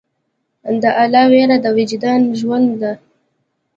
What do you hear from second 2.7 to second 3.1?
ده.